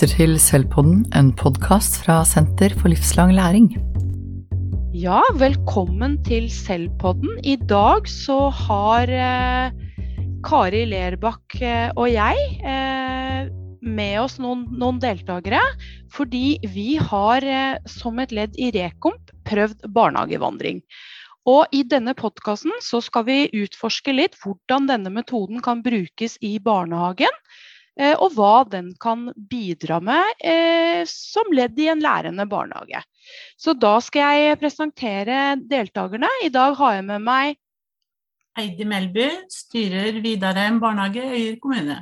[0.00, 3.66] lytter til Selvpodden, en podkast fra Senter for livslang læring.
[4.96, 7.34] Ja, velkommen til Selvpodden.
[7.44, 9.76] I dag så har eh,
[10.40, 13.52] Kari Lerbakk eh, og jeg eh,
[13.84, 15.60] med oss noen, noen, deltakere.
[16.08, 20.80] Fordi vi har eh, som et ledd i Rekomp prøvd barnehagevandring.
[21.44, 27.36] Og I denne podkasten skal vi utforske litt hvordan denne metoden kan brukes i barnehagen.
[27.98, 33.02] Eh, og hva den kan bidra med eh, som ledd i en lærende barnehage.
[33.58, 36.30] Så da skal jeg presentere deltakerne.
[36.44, 37.58] I dag har jeg med meg
[38.58, 42.00] Heidi Melby, styrer Vidarheim barnehage, Øyer kommune.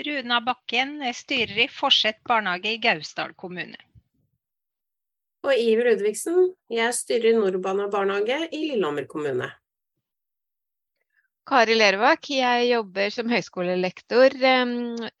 [0.00, 3.78] Runa Bakken, styrer i Forsett barnehage i Gausdal kommune.
[5.46, 9.48] Og Iver Ludvigsen, jeg styrer Nordbana barnehage i Lillehammer kommune.
[11.50, 14.74] Kari Lervak, jeg jobber som høyskolelektor eh,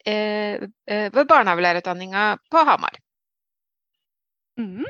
[0.06, 3.00] eh, ved barnehagelærerutdanninga på Hamar.
[4.60, 4.86] Mm.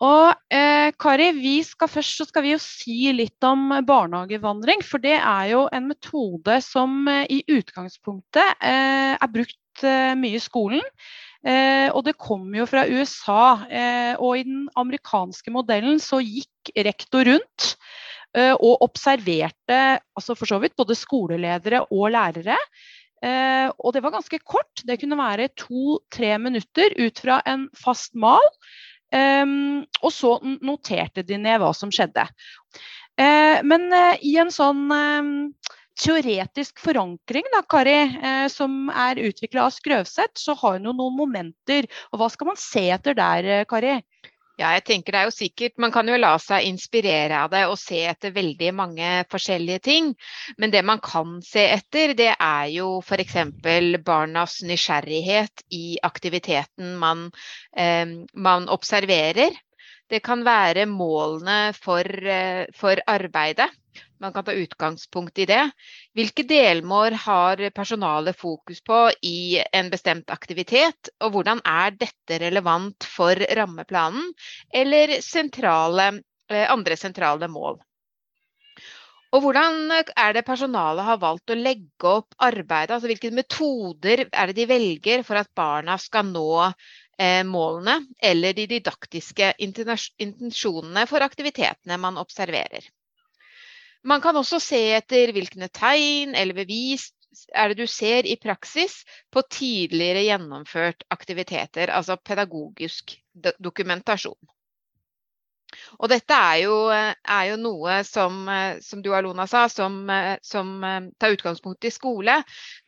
[0.00, 1.30] Og eh, Kari,
[1.62, 4.82] skal først skal vi si litt om barnehagevandring.
[4.82, 10.40] For det er jo en metode som eh, i utgangspunktet eh, er brukt eh, mye
[10.40, 10.82] i skolen.
[11.40, 13.64] og det kommer jo fra USA.
[14.20, 17.76] og i den amerikanske modellen så gikk rektor rundt
[18.30, 19.78] og observerte
[20.14, 22.54] altså for så vidt både skoleledere og lærere.
[23.20, 24.82] Eh, og det var ganske kort.
[24.86, 28.44] Det kunne være to-tre minutter ut fra en fast mal.
[29.12, 32.24] Ehm, og så noterte de ned hva som skjedde.
[33.20, 33.90] Eh, men
[34.24, 35.34] i en sånn ehm,
[36.00, 37.98] teoretisk forankring, da, Kari,
[38.48, 41.84] som er utvikla av Skrøvseth, så har hun noen momenter.
[42.08, 43.98] Og hva skal man se etter der, Kari?
[44.58, 47.62] Ja, jeg tenker det er jo sikkert Man kan jo la seg inspirere av det
[47.70, 50.10] og se etter veldig mange forskjellige ting.
[50.60, 53.36] Men det man kan se etter, det er jo f.eks.
[54.04, 57.28] barnas nysgjerrighet i aktiviteten man,
[57.76, 58.04] eh,
[58.34, 59.56] man observerer.
[60.10, 63.70] Det kan være målene for, eh, for arbeidet.
[64.20, 65.62] Man kan ta utgangspunkt i det.
[66.14, 73.06] Hvilke delmål har personalet fokus på i en bestemt aktivitet, og hvordan er dette relevant
[73.08, 74.28] for rammeplanen
[74.82, 76.10] eller sentrale,
[76.52, 77.80] eh, andre sentrale mål?
[79.30, 82.96] Og hvordan er det personalet har valgt å legge opp arbeidet?
[82.96, 88.56] altså Hvilke metoder er det de velger for at barna skal nå eh, målene eller
[88.58, 92.90] de didaktiske intensjonene for aktivitetene man observerer?
[94.02, 97.10] Man kan også se etter hvilke tegn eller bevis
[97.54, 103.14] er det du ser i praksis på tidligere gjennomført aktiviteter, altså pedagogisk
[103.58, 104.40] dokumentasjon.
[105.98, 108.42] Og dette er jo, er jo noe som,
[108.82, 110.00] som, du Alona sa, som,
[110.42, 110.72] som,
[111.20, 112.40] tar utgangspunkt i skole.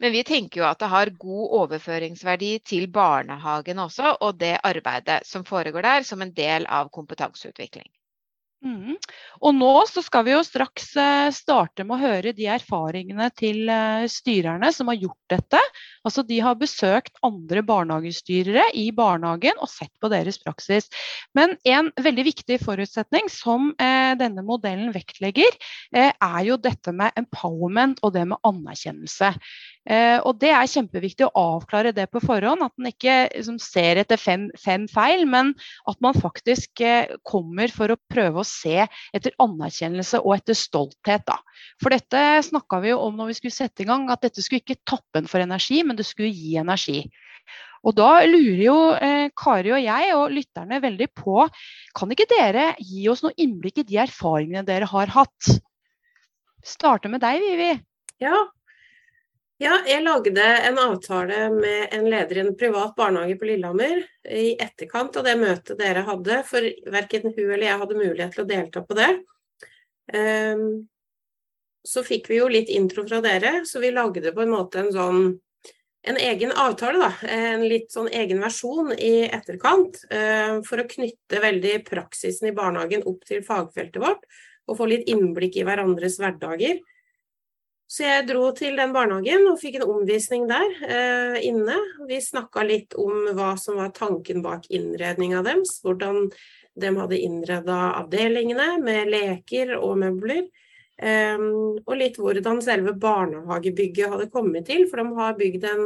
[0.03, 5.23] Men vi tenker jo at det har god overføringsverdi til barnehagen også, og det arbeidet
[5.29, 7.87] som foregår der som en del av kompetanseutvikling.
[8.63, 8.95] Mm.
[9.43, 14.05] Og nå skal vi jo straks eh, starte med å høre de erfaringene til eh,
[14.11, 15.59] styrerne som har gjort dette.
[16.07, 20.87] Altså De har besøkt andre barnehagestyrere i barnehagen og sett på deres praksis.
[21.35, 25.59] Men en veldig viktig forutsetning som eh, denne modellen vektlegger,
[25.93, 29.33] er jo dette med empowerment og det med anerkjennelse.
[29.83, 32.63] Eh, og Det er kjempeviktig å avklare det på forhånd.
[32.63, 35.53] At en ikke liksom, ser etter fem, fem, feil, men
[35.91, 41.27] at man faktisk eh, kommer for å prøve å se etter anerkjennelse og etter stolthet.
[41.27, 41.41] Da.
[41.83, 44.63] For dette snakka vi jo om når vi skulle sette i gang, at dette skulle
[44.63, 47.03] ikke tappe en for energi, men det skulle gi energi.
[47.83, 51.43] Og Da lurer jo eh, Kari og jeg og lytterne veldig på
[51.99, 55.51] kan ikke dere gi oss noe innblikk i de erfaringene dere har hatt?
[56.63, 57.73] Starte med deg, Vivi.
[58.23, 58.37] Ja,
[59.63, 64.57] ja, jeg lagde en avtale med en leder i en privat barnehage på Lillehammer i
[64.61, 68.49] etterkant av det møtet dere hadde, for verken hun eller jeg hadde mulighet til å
[68.49, 69.11] delta på det.
[70.19, 70.67] Ehm,
[71.87, 74.93] så fikk vi jo litt intro fra dere, så vi lagde på en måte en
[74.95, 75.25] sånn
[76.03, 77.13] en egen avtale, da.
[77.31, 80.01] En litt sånn egen versjon i etterkant.
[80.11, 84.27] Ehm, for å knytte veldig praksisen i barnehagen opp til fagfeltet vårt,
[84.67, 86.81] og få litt innblikk i hverandres hverdager.
[87.93, 91.77] Så jeg dro til den barnehagen og fikk en omvisning der eh, inne.
[92.09, 95.75] Vi snakka litt om hva som var tanken bak innredninga deres.
[95.85, 96.31] Hvordan
[96.81, 100.47] de hadde innreda avdelingene med leker og møbler.
[100.97, 101.45] Eh,
[101.85, 105.85] og litt hvordan selve barnehagebygget hadde kommet til, for de har bygd en,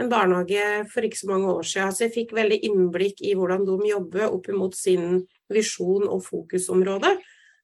[0.00, 1.92] en barnehage for ikke så mange år siden.
[1.92, 7.12] Så jeg fikk veldig innblikk i hvordan de jobber opp mot sin visjon og fokusområde.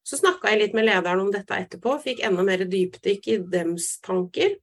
[0.07, 3.99] Så snakka jeg litt med lederen om dette etterpå, fikk enda mer dypdykk i dems
[4.05, 4.57] tanker.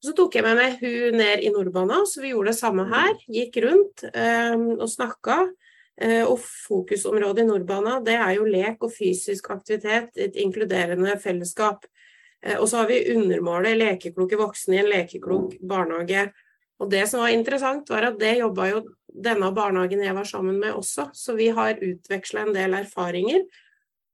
[0.00, 3.18] Så tok jeg med meg hun ned i Nordbana, så vi gjorde det samme her.
[3.28, 5.42] Gikk rundt eh, og snakka.
[6.00, 11.84] Eh, og fokusområdet i Nordbana det er jo lek og fysisk aktivitet, et inkluderende fellesskap.
[12.40, 16.30] Eh, og så har vi undermålet lekekloke voksne i en lekeklok barnehage.
[16.80, 20.56] Og det som var interessant, var at det jobba jo denne barnehagen jeg var sammen
[20.62, 23.44] med også, så vi har utveksla en del erfaringer.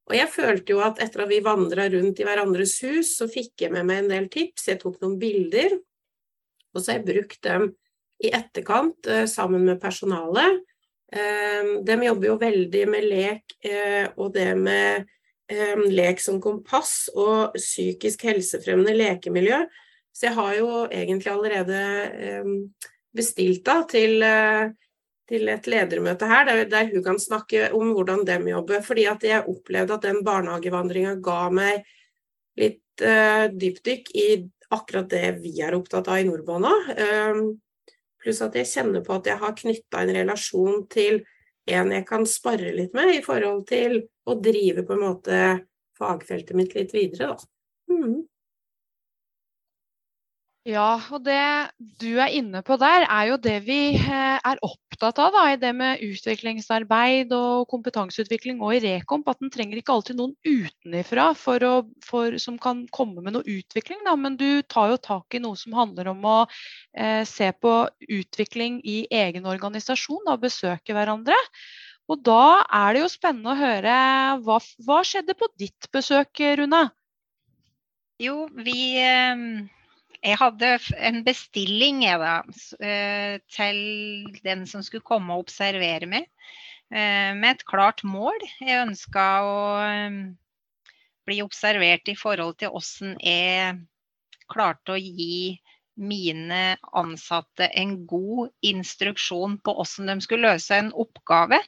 [0.06, 3.66] Og jeg følte jo at etter at vi vandra rundt i hverandres hus, så fikk
[3.66, 4.68] jeg med meg en del tips.
[4.70, 5.74] Jeg tok noen bilder,
[6.72, 7.72] og så har jeg brukt dem
[8.22, 10.62] i etterkant eh, sammen med personalet.
[11.12, 15.06] Eh, de jobber jo veldig med lek eh, og det med
[15.50, 19.64] eh, lek som kompass og psykisk helsefremmende lekemiljø.
[20.16, 21.82] Så jeg har jo egentlig allerede
[22.30, 22.52] eh,
[23.16, 24.70] bestilt da til eh,
[25.26, 28.82] til et ledermøte her, der, der, hun kan snakke om hvordan de jobber.
[28.86, 31.86] Fordi at jeg opplevde at den barnehagevandringa ga meg
[32.60, 34.28] litt uh, dypdykk i
[34.74, 36.74] akkurat det vi er opptatt av i Nordbånda.
[36.98, 37.42] Um,
[38.22, 41.20] pluss at jeg kjenner på at jeg har knytta en relasjon til
[41.66, 45.42] en jeg kan spare litt med i forhold til å drive på en måte
[45.98, 47.50] fagfeltet mitt litt videre, da.
[47.90, 48.26] Mm.
[50.66, 51.38] Ja, og det
[52.00, 55.58] du er inne på der, er jo det vi eh, er opptatt av da, i
[55.62, 59.30] det med utviklingsarbeid og kompetanseutvikling og i Rekomp.
[59.30, 64.02] At en trenger ikke alltid noen utenifra som kan komme med noe utvikling.
[64.08, 66.34] Da, men du tar jo tak i noe som handler om å
[66.98, 67.76] eh, se på
[68.18, 71.38] utvikling i egen organisasjon og besøke hverandre.
[72.10, 73.94] Og da er det jo spennende å høre
[74.42, 76.88] hva, hva skjedde på ditt besøk, Rune?
[78.18, 79.75] Jo, vi eh
[80.26, 80.70] jeg hadde
[81.08, 82.36] en bestilling jeg da,
[82.82, 83.76] eh, til
[84.42, 86.26] den som skulle komme og observere meg,
[86.90, 88.38] eh, med et klart mål.
[88.60, 90.16] Jeg ønska å eh,
[91.26, 93.78] bli observert i forhold til hvordan jeg
[94.50, 95.58] klarte å gi
[95.96, 101.62] mine ansatte en god instruksjon på hvordan de skulle løse en oppgave.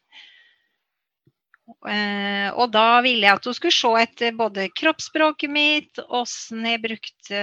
[1.69, 7.41] og da ville jeg at hun skulle se etter både kroppsspråket mitt, åssen jeg brukte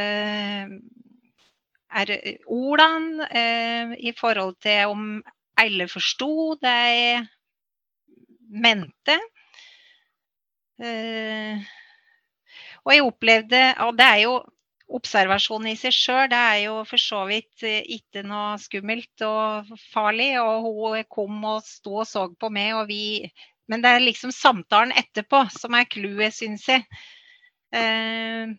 [1.95, 2.11] er
[2.51, 5.07] ordene eh, i forhold til om
[5.59, 7.23] alle forsto det jeg
[8.65, 9.15] mente.
[10.83, 11.63] Eh,
[12.83, 14.33] og jeg opplevde Og det er jo
[14.95, 19.71] observasjon i seg sjøl, det er jo for så vidt eh, ikke noe skummelt og
[19.93, 20.35] farlig.
[20.41, 23.31] Og hun kom og sto og så på meg, og vi
[23.67, 26.83] Men det er liksom samtalen etterpå som er clouet, syns jeg.
[27.73, 28.51] Eh,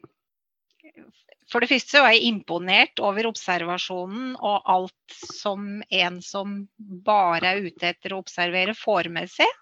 [1.52, 7.69] for det første var jeg imponert over observasjonen og alt som en som bare er
[7.69, 9.52] ute etter å observere, får med seg.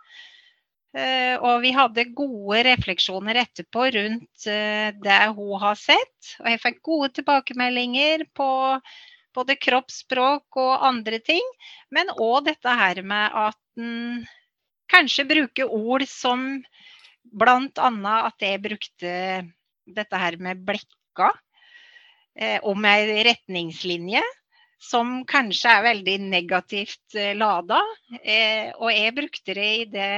[0.94, 6.36] Eh, og vi hadde gode refleksjoner etterpå rundt eh, det hun har sett.
[6.40, 8.48] Og jeg fikk gode tilbakemeldinger på
[9.34, 11.44] både kroppsspråk og andre ting.
[11.92, 14.22] Men òg dette her med at en
[14.92, 16.46] kanskje bruker ord som
[17.24, 17.90] bl.a.
[18.14, 19.14] at jeg brukte
[19.84, 21.32] dette her med blekka
[22.66, 24.22] om ei retningslinje
[24.84, 27.80] som kanskje er veldig negativt eh, lada.
[28.20, 30.08] Eh, og jeg brukte det i det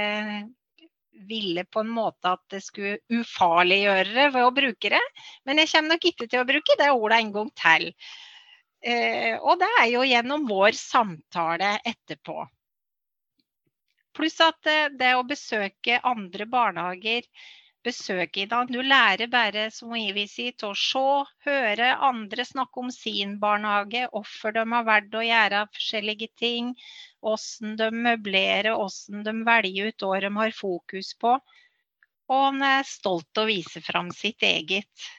[1.26, 5.02] ville på en måte at det skulle ufarliggjøre det ved å bruke det.
[5.48, 7.88] Men jeg kommer nok ikke til å bruke det ordet en gang til.
[8.86, 12.44] Eh, og det er jo gjennom vår samtale etterpå.
[14.16, 17.24] Pluss at eh, det å besøke andre barnehager
[17.86, 18.68] besøk i dag.
[18.72, 21.04] Du lærer bare, som Ivi sier, til å se,
[21.46, 26.72] høre andre snakke om sin barnehage, hvorfor de har valgt å gjøre forskjellige ting,
[27.24, 31.36] hvordan de møblerer, hvordan de velger ut hva de har fokus på.
[32.26, 35.10] Og han er stolt av å vise fram sitt eget.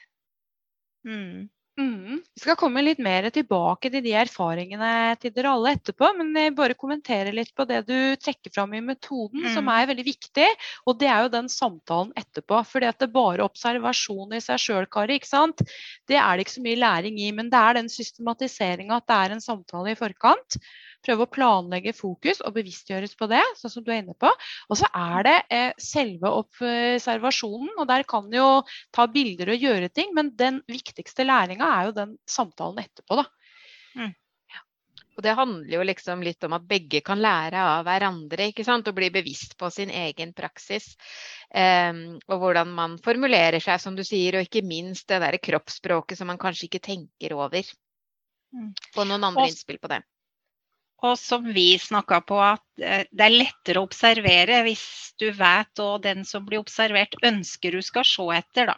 [1.08, 1.48] Mm.
[1.78, 2.18] Mm.
[2.34, 6.10] Vi skal komme litt mer tilbake til de erfaringene til dere alle etterpå.
[6.18, 9.52] Men jeg bare kommentere litt på det du trekker fram i metoden, mm.
[9.54, 10.48] som er veldig viktig.
[10.90, 12.64] Og det er jo den samtalen etterpå.
[12.66, 15.62] fordi at det bare observasjon i seg sjøl, Kari, ikke sant?
[16.08, 17.30] det er det ikke så mye læring i.
[17.32, 20.58] Men det er den systematiseringa at det er en samtale i forkant
[21.08, 24.30] prøve å planlegge fokus og bevisstgjøres på det, sånn som du er inne på.
[24.68, 28.48] Og så er det eh, selve observasjonen, og der kan jo
[28.94, 33.28] ta bilder og gjøre ting, men den viktigste læringa er jo den samtalen etterpå, da.
[33.98, 34.16] Mm.
[35.18, 38.86] Og det handler jo liksom litt om at begge kan lære av hverandre ikke sant?
[38.86, 40.92] og bli bevisst på sin egen praksis.
[41.50, 46.20] Um, og hvordan man formulerer seg, som du sier, og ikke minst det der kroppsspråket
[46.20, 47.66] som man kanskje ikke tenker over.
[48.54, 48.70] Mm.
[48.94, 50.04] Få noen andre og, innspill på det.
[51.06, 54.84] Og som vi snakka på, at eh, det er lettere å observere hvis
[55.20, 58.76] du vet hva den som blir observert ønsker du skal se etter, da.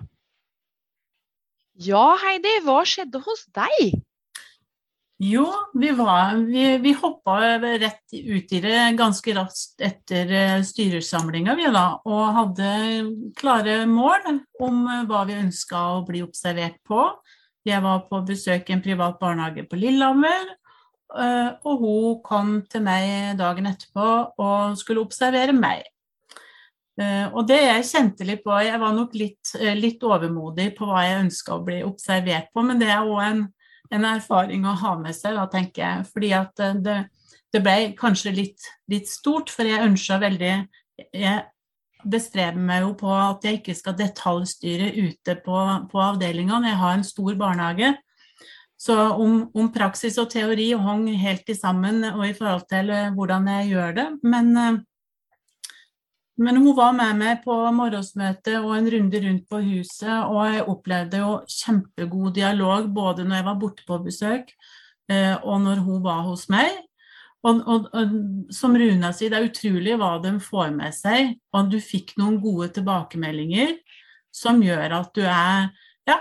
[1.81, 3.95] Ja, Heidi, hva skjedde hos deg?
[5.21, 5.47] Jo,
[5.77, 11.69] vi, var, vi, vi hoppa rett ut i det ganske raskt etter eh, styresamlinga, vi
[11.73, 11.85] da.
[12.09, 12.71] Og hadde
[13.37, 14.31] klare mål
[14.65, 17.05] om eh, hva vi ønska å bli observert på.
[17.69, 20.55] Jeg var på besøk i en privat barnehage på Lillehammer.
[21.11, 25.87] Eh, og hun kom til meg dagen etterpå og skulle observere meg.
[27.01, 31.23] Og det jeg kjente litt på Jeg var nok litt, litt overmodig på hva jeg
[31.23, 33.41] ønska å bli observert på, men det er òg en
[33.95, 36.05] en erfaring å ha med seg, da, tenker jeg.
[36.13, 36.99] Fordi at eh, det,
[37.55, 40.55] det ble kanskje litt, litt, stort, for jeg ønska veldig
[41.17, 41.41] Jeg
[42.01, 45.57] bestreber meg jo på at jeg ikke skal detaljstyre ute på,
[45.91, 46.71] på avdelingene.
[46.73, 47.95] Jeg har en stor barnehage.
[48.81, 53.11] Så om, om, praksis og teori hang helt i sammen og i forhold til eh,
[53.13, 54.07] hvordan jeg gjør det.
[54.25, 54.79] Men eh,
[56.41, 60.63] men hun var med meg på morgensmøtet og en runde rundt på huset, og jeg
[60.73, 64.55] opplevde jo kjempegod dialog både når jeg var borte på besøk
[65.13, 66.71] eh, og når hun var hos meg.
[67.45, 68.17] Og, og, og,
[68.57, 71.35] som Runa sier, det er utrolig hva de får med seg.
[71.57, 73.77] Og du fikk noen gode tilbakemeldinger
[74.33, 75.71] som gjør at du er
[76.09, 76.17] Ja,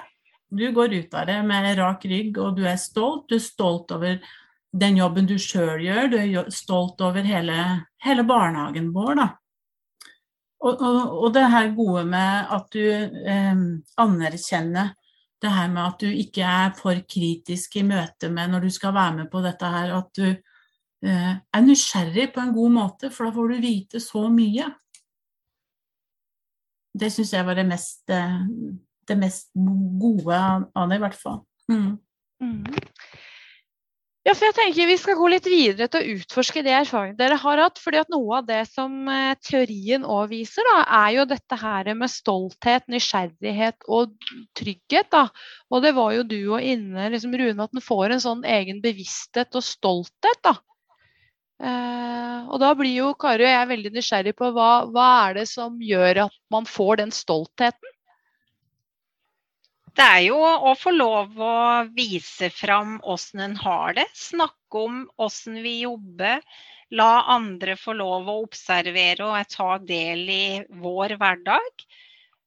[0.49, 3.27] du går ut av det med rak rygg, og du er stolt.
[3.29, 4.17] Du er stolt over
[4.71, 6.09] den jobben du sjøl gjør.
[6.09, 7.59] Du er stolt over hele,
[8.05, 9.29] hele barnehagen vår, da.
[10.59, 13.61] Og, og, og, det her gode med at du eh,
[14.03, 14.89] anerkjenner
[15.39, 18.91] det her med at du ikke er for kritisk i møte med når du skal
[18.97, 23.29] være med på dette her, at du eh, er nysgjerrig på en god måte, for
[23.29, 24.67] da får du vite så mye.
[26.99, 28.43] Det syns jeg var det mest, eh,
[29.09, 31.41] det mest gode av det, i hvert fall.
[31.71, 31.97] Mm.
[32.43, 32.63] Mm.
[34.27, 37.37] Ja, for jeg tenker Vi skal gå litt videre til å utforske de erfaringene dere
[37.39, 37.79] har hatt.
[37.81, 41.89] fordi at Noe av det som eh, teorien òg viser, da, er jo dette her
[41.97, 44.13] med stolthet, nysgjerrighet og
[44.59, 45.09] trygghet.
[45.15, 45.25] Da.
[45.71, 48.83] Og Det var jo du og inne, liksom, Rune, at en får en sånn egen
[48.83, 50.43] bevissthet og stolthet.
[50.45, 50.57] da.
[51.59, 55.47] Eh, og Da blir jo Kari og jeg veldig nysgjerrig på hva, hva er det
[55.49, 57.95] som gjør at man får den stoltheten?
[59.95, 61.55] Det er jo å få lov å
[61.95, 64.05] vise fram åssen en har det.
[64.15, 66.43] Snakke om åssen vi jobber.
[66.99, 70.45] La andre få lov å observere og ta del i
[70.83, 71.83] vår hverdag.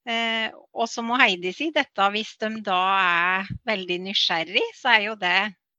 [0.03, 5.05] Eh, og så må Heidi si dette hvis de da er veldig nysgjerrig, så er
[5.07, 5.37] jo det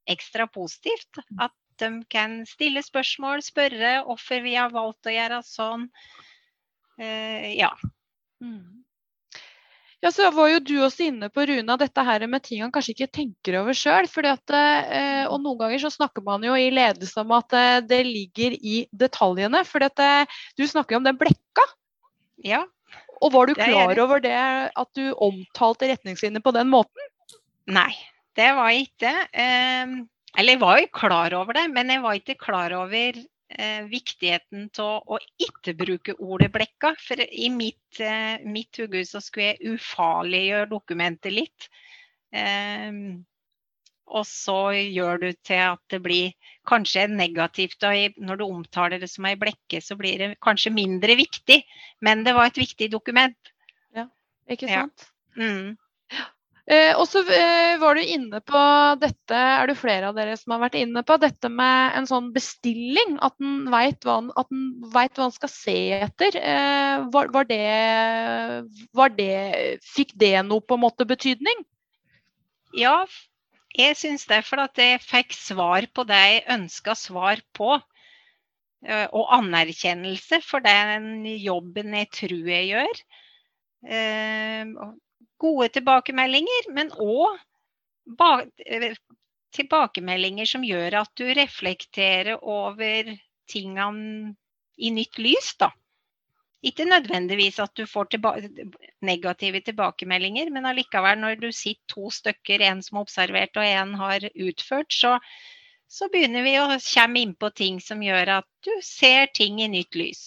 [0.09, 1.21] ekstra positivt.
[1.41, 5.89] At de kan stille spørsmål, spørre hvorfor vi har valgt å gjøre sånn.
[6.97, 7.73] Eh, ja.
[8.41, 8.84] Mm.
[10.05, 12.93] Ja, så var jo du også inne på Runa, dette her med ting han kanskje
[12.93, 14.05] ikke tenker over sjøl.
[14.05, 18.53] Eh, og noen ganger så snakker man jo i ledelse om at eh, det ligger
[18.53, 19.63] i detaljene.
[19.65, 21.65] For eh, du snakker jo om den blekka.
[22.45, 22.61] Ja.
[23.17, 27.09] Og var du klar over det at du omtalte retningslinjer på den måten?
[27.65, 27.95] Nei,
[28.37, 29.15] det var jeg ikke.
[29.33, 29.95] Eh,
[30.37, 34.69] eller jeg var jo klar over det, men jeg var ikke klar over eh, viktigheten
[34.81, 36.95] av å ikke bruke ordet 'blekka'.
[37.01, 41.69] For i mitt, eh, mitt hode så skulle jeg ufarliggjøre dokumentet litt.
[42.33, 42.91] Eh,
[44.05, 46.33] og så gjør du til at det blir
[46.69, 47.81] kanskje negativt.
[47.83, 51.63] Og når du omtaler det som ei blekke, så blir det kanskje mindre viktig.
[52.05, 53.53] Men det var et viktig dokument.
[53.95, 54.05] Ja,
[54.49, 55.09] ikke sant?
[55.35, 55.41] Ja.
[55.41, 55.73] Mm.
[56.65, 58.61] Eh, og så eh, var du inne på
[58.97, 62.31] dette, er det flere av dere som har vært inne på, dette med en sånn
[62.33, 63.19] bestilling.
[63.25, 66.39] At en veit hva, hva en skal se etter.
[66.41, 67.61] Eh, var, var, det,
[68.97, 71.61] var, det, Fikk det noe på en måte betydning?
[72.75, 73.03] Ja,
[73.77, 74.41] jeg syns det.
[74.49, 77.77] For at jeg fikk svar på det jeg ønska svar på.
[78.85, 83.01] Eh, og anerkjennelse for den jobben jeg tror jeg gjør.
[85.41, 87.37] Gode tilbakemeldinger, men òg
[88.65, 88.95] eh,
[89.55, 93.15] tilbakemeldinger som gjør at du reflekterer over
[93.51, 94.35] tingene
[94.77, 95.55] i nytt lys.
[95.59, 95.71] da.
[96.65, 98.31] Ikke nødvendigvis at du får tilba
[99.05, 103.93] negative tilbakemeldinger, men allikevel når du sitter to stykker, en som har observert og en
[103.99, 105.19] har utført, så,
[105.87, 109.69] så begynner vi å komme inn på ting som gjør at du ser ting i
[109.69, 110.23] nytt lys.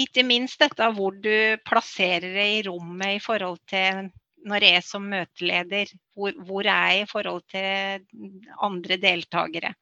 [0.00, 4.08] Ikke minst dette hvor du plasserer det i rommet i forhold til
[4.48, 8.30] når jeg er som møteleder, hvor, hvor er jeg i forhold til
[8.66, 9.74] andre deltakere.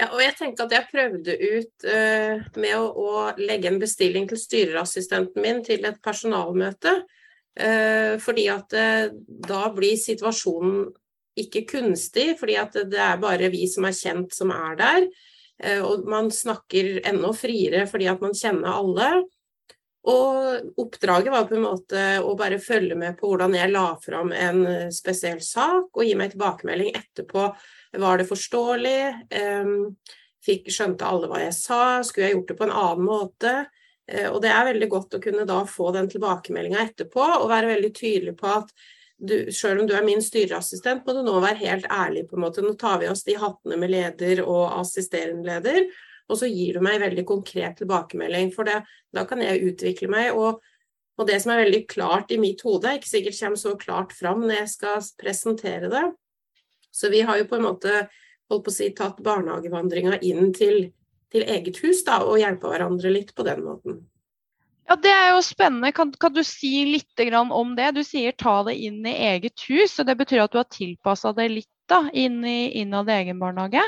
[0.00, 4.26] Ja, og jeg tenker at jeg prøvde ut uh, med å, å, legge en bestilling
[4.30, 6.96] til styrerassistenten min til et personalmøte.
[7.52, 9.12] Uh, fordi at uh,
[9.46, 10.88] da blir situasjonen
[11.38, 15.06] ikke kunstig, fordi at det er bare vi som er kjent som er der.
[15.62, 19.10] Eh, og man snakker enda friere fordi at man kjenner alle.
[20.12, 24.32] Og oppdraget var på en måte å bare følge med på hvordan jeg la fram
[24.34, 27.44] en spesiell sak, og gi meg tilbakemelding etterpå
[28.02, 29.02] Var det forståelig?
[30.42, 31.78] Fikk, skjønte alle hva jeg sa?
[32.02, 33.52] Skulle jeg gjort det på en annen måte?
[34.32, 37.92] Og det er veldig godt å kunne da få den tilbakemeldinga etterpå og være veldig
[37.94, 38.74] tydelig på at
[39.22, 42.26] du, selv om du er min styreassistent, må du nå være helt ærlig.
[42.28, 42.64] på en måte.
[42.64, 45.86] Nå tar vi oss de hattene med leder og assisterende leder,
[46.28, 48.50] og så gir du meg veldig konkret tilbakemelding.
[48.54, 48.80] For det,
[49.14, 50.32] da kan jeg utvikle meg.
[50.34, 50.58] Og,
[51.18, 54.42] og, det som er veldig klart i mitt hode, ikke sikkert kommer så klart fram
[54.42, 56.04] når jeg skal presentere det.
[56.92, 58.06] Så vi har jo på en måte
[58.50, 60.90] holdt på å si, tatt barnehagevandringa inn til,
[61.32, 64.02] til eget hus da, og hjelpa hverandre litt på den måten.
[64.88, 65.92] Ja, Det er jo spennende.
[65.92, 67.20] Kan, kan, du si litt
[67.50, 67.92] om det?
[67.94, 69.98] Du sier ta det inn i eget hus.
[69.98, 73.38] og Det betyr at du har tilpassa det litt da, inn i, innad i egen
[73.38, 73.82] barnehage?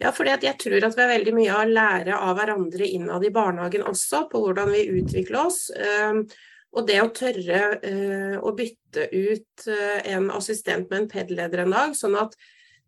[0.00, 3.32] Ja, fordi jeg tror at vi har veldig mye å lære av hverandre innad i
[3.34, 5.66] barnehagen også, på hvordan vi utvikler oss.
[5.76, 6.22] Ehm,
[6.72, 11.76] og det å tørre eh, å bytte ut eh, en assistent med en PED-leder en
[11.76, 12.32] dag, sånn at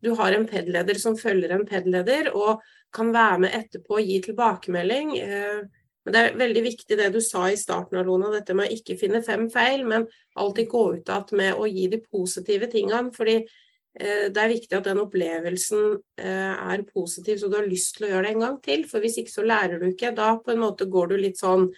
[0.02, 2.62] du har en PED-leder som følger en PED-leder og
[2.94, 5.60] kan være med etterpå og gi tilbakemelding eh,
[6.02, 8.98] men det er veldig viktig det du sa i starten, Alona, dette med å ikke
[8.98, 10.08] finne fem feil, men
[10.40, 13.12] alltid gå ut igjen med å gi de positive tingene.
[13.14, 17.96] fordi eh, det er viktig at den opplevelsen eh, er positiv, så du har lyst
[17.96, 18.82] til å gjøre det en gang til.
[18.90, 20.10] For hvis ikke så lærer du ikke.
[20.16, 21.70] Da på en måte går du litt sånn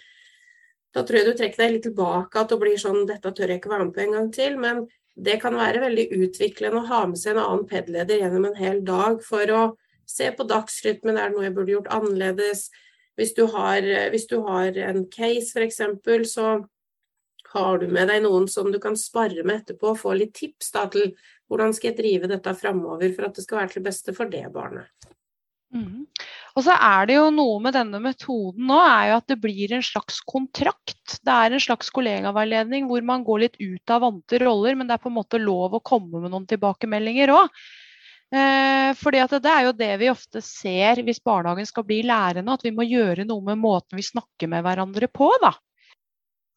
[0.95, 3.59] Da tror jeg du trekker deg litt tilbake at det blir sånn Dette tør jeg
[3.59, 4.57] ikke være med på en gang til.
[4.57, 8.57] Men det kan være veldig utviklende å ha med seg en annen PED-leder gjennom en
[8.57, 9.61] hel dag for å
[10.09, 11.19] se på dagsrytmen.
[11.19, 12.65] Er det noe jeg burde gjort annerledes?
[13.15, 15.81] Hvis du har, hvis du har en case f.eks.,
[16.31, 16.47] så
[17.55, 20.73] har du med deg noen som du kan spare med etterpå og få litt tips
[20.75, 21.13] da, til
[21.47, 24.43] hvordan skal jeg drive dette framover for at det skal være til beste for det
[24.53, 24.89] barnet.
[25.75, 26.05] Mm.
[26.55, 29.73] Og så er det jo noe med denne metoden nå, er jo at det blir
[29.75, 31.17] en slags kontrakt.
[31.19, 34.95] Det er en slags kollegaveiledning hvor man går litt ut av vante roller, men det
[34.95, 37.51] er på en måte lov å komme med noen tilbakemeldinger òg.
[38.33, 42.65] Eh, fordi det er jo det vi ofte ser hvis barnehagen skal bli lærende, at
[42.65, 45.29] vi må gjøre noe med måten vi snakker med hverandre på.
[45.43, 45.53] da.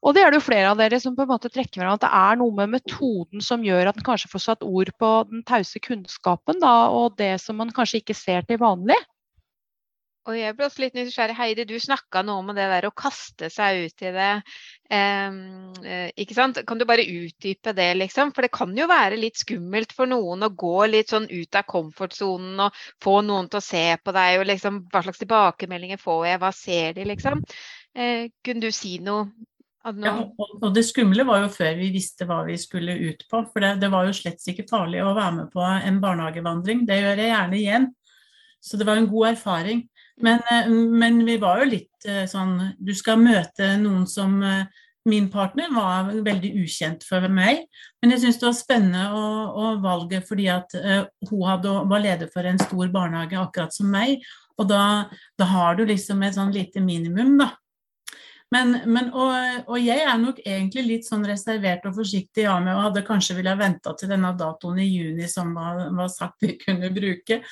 [0.06, 2.04] Og det er det jo flere av dere som på en måte trekker fram at
[2.04, 5.42] det er noe med metoden som gjør at en kanskje får satt ord på den
[5.46, 8.98] tause kunnskapen da, og det som man kanskje ikke ser til vanlig.
[10.28, 11.36] Og jeg ble også litt nysgjerrig.
[11.38, 14.32] Heidi, du snakka noe om det der å kaste seg ut i det.
[14.92, 15.38] Eh,
[16.20, 16.60] ikke sant?
[16.68, 18.34] Kan du bare utdype det, liksom?
[18.36, 21.64] For det kan jo være litt skummelt for noen å gå litt sånn ut av
[21.68, 26.24] komfortsonen og få noen til å se på deg, og liksom hva slags tilbakemeldinger får
[26.28, 27.44] jeg, hva ser de, liksom?
[27.96, 29.30] Eh, kunne du si noe?
[30.04, 33.40] Ja, og det skumle var jo før vi visste hva vi skulle ut på.
[33.48, 36.82] For det, det var jo slett ikke farlig å være med på en barnehagevandring.
[36.84, 37.86] Det gjør jeg gjerne igjen.
[38.60, 39.86] Så det var en god erfaring.
[40.20, 44.66] Men, eh, men, vi var jo litt eh, sånn Du skal møte noen som eh,
[45.08, 47.62] Min partner var veldig ukjent for meg,
[48.02, 52.28] men jeg syns det var spennende å, å valget fordi at hun hadde, var leder
[52.28, 54.20] for en stor barnehage akkurat som meg.
[54.60, 55.06] Og da,
[55.40, 57.48] da har du liksom et sånn lite minimum, da.
[58.54, 59.34] Men, men og,
[59.66, 63.36] og, jeg er nok egentlig litt sånn reservert og forsiktig ja, med, og hadde kanskje
[63.36, 67.42] villet venta til denne datoen i juni som var, var sagt vi kunne bruke.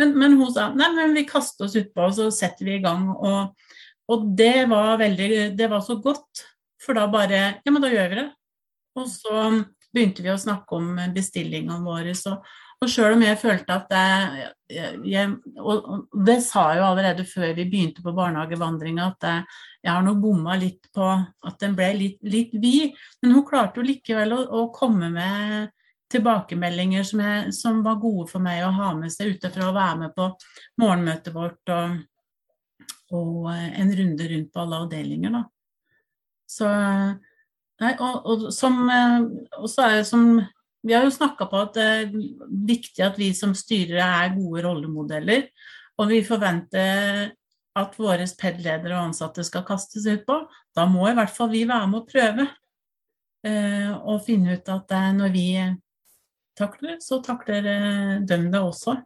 [0.00, 2.84] Men, men, hun sa nei, men vi kaster oss utpå og så setter vi i
[2.84, 3.10] gang.
[3.12, 3.68] Og,
[4.12, 6.46] og det var veldig Det var så godt,
[6.80, 8.28] for da bare Ja, men da gjør vi det.
[8.96, 9.48] Og så
[9.92, 12.16] begynte vi å snakke om bestillingene våre.
[12.16, 12.38] Så,
[12.84, 14.48] og sjøl om jeg følte at jeg,
[15.08, 15.30] jeg,
[15.62, 19.44] Og det sa jeg jo allerede før vi begynte på barnehagevandringa, at jeg,
[19.86, 22.96] jeg har nå bomma litt på at den ble litt, litt vid.
[23.22, 25.72] Men hun klarte jo likevel å, å komme med
[26.12, 29.74] tilbakemeldinger som, jeg, som, var gode for meg å ha med seg ute fra å
[29.74, 30.28] være med på
[30.82, 31.96] morgenmøtet vårt og,
[33.16, 35.34] og en runde rundt på alle avdelinger.
[35.34, 35.42] Da.
[36.46, 36.68] Så,
[37.82, 40.28] nei, og, og, som, og så er jeg som
[40.86, 42.12] Vi har jo snakka på at det er
[42.68, 45.48] viktig at vi som styrere er gode rollemodeller.
[45.98, 47.32] Og vi forventer
[47.76, 50.38] at våre PED-ledere og ansatte skal kastes ut på.
[50.76, 52.46] Da må i hvert fall vi være med å prøve.
[53.46, 55.48] Eh, og finne ut at når vi
[56.56, 57.66] takler, så takler
[58.22, 58.96] de det også.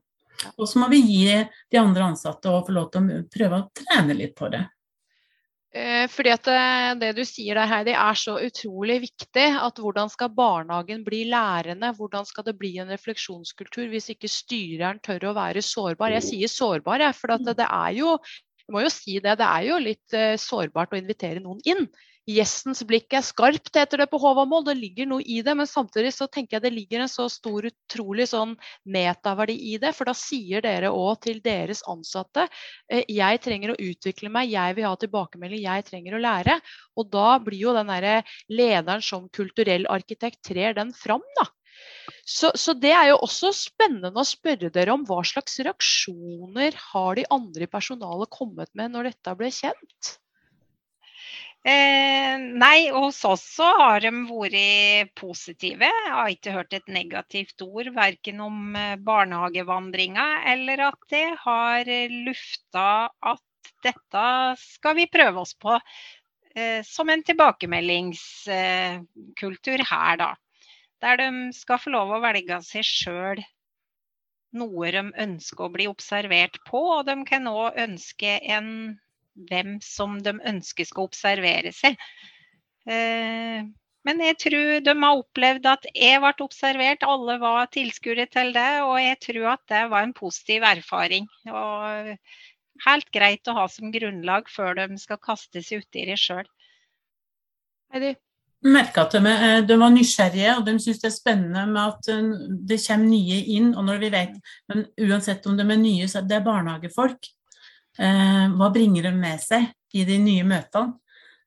[0.57, 3.69] Og så må vi gi de andre ansatte og få lov til å prøve å
[3.77, 4.63] trene litt på det.
[5.71, 9.47] Eh, fordi at eh, Det du sier der, Heidi, er så utrolig viktig.
[9.55, 11.93] at Hvordan skal barnehagen bli lærende?
[11.97, 16.17] Hvordan skal det bli en refleksjonskultur hvis ikke styreren tør å være sårbar?
[16.19, 18.19] Jeg sier sårbar, for det er jo
[18.71, 21.89] jeg må jo si det, det er jo litt uh, sårbart å invitere noen inn.
[22.29, 24.67] Gjestens blikk er skarpt, heter det på Håvamål.
[24.69, 27.65] Det ligger noe i det, men samtidig så tenker jeg det ligger en så stor,
[27.71, 28.53] utrolig sånn
[28.85, 29.95] metaverdi i det.
[29.97, 32.47] For da sier dere òg til deres ansatte
[32.93, 36.59] eh, jeg trenger å utvikle meg, jeg vil ha tilbakemelding, jeg trenger å lære.
[37.01, 38.21] Og da blir jo den derre
[38.53, 41.49] lederen som kulturell arkitekt trer den fram, da.
[42.27, 47.17] Så, så, det er jo også spennende å spørre dere om hva slags reaksjoner har
[47.17, 50.19] de andre i personalet kommet med når dette ble kjent?
[52.61, 55.87] Eh, nei, hos oss så har de vært positive.
[55.87, 61.85] Jeg har ikke hørt et negativt ord verken om eh, barnehagevandringa eller at det har
[62.27, 63.41] lufta at
[63.85, 65.81] dette skal vi prøve oss på
[66.55, 70.35] eh, som en tilbakemeldingskultur her, da.
[71.01, 73.41] Der de skal få lov å velge seg sjøl
[74.53, 78.99] noe de ønsker å bli observert på, og de kan òg ønske en
[79.49, 81.97] hvem som de ønsker skal observere seg.
[82.89, 83.67] Eh,
[84.09, 88.71] men jeg tror de har opplevd at jeg ble observert, alle var tilskuere til det.
[88.87, 91.29] Og jeg tror at det var en positiv erfaring.
[91.51, 92.17] Og
[92.87, 96.49] helt greit å ha som grunnlag før de skal kaste seg uti det sjøl.
[98.61, 102.09] merka at de, eh, de, var nysgjerrige, og de syns det er spennende med at
[102.13, 102.33] eh,
[102.69, 103.75] det kommer nye inn.
[103.75, 104.35] Og når vi vet,
[104.69, 107.31] men uansett om de er nye, så er det barnehagefolk.
[107.99, 110.97] Eh, hva bringer de med seg i de nye møtene?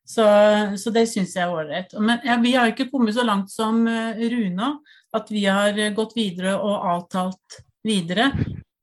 [0.04, 0.24] Så,
[0.76, 1.94] så det syns jeg er ålreit.
[1.96, 4.74] Men ja, vi har ikke kommet så langt som eh, Runa,
[5.16, 8.28] at vi har gått videre og avtalt videre.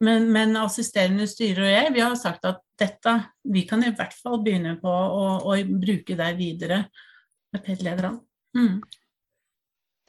[0.01, 3.13] Men, men assisterende styrer og jeg, vi har sagt at dette
[3.53, 6.85] vi kan i hvert fall begynne på å, å bruke der videre
[7.53, 8.15] med PED-lederne.
[8.57, 8.81] Mm.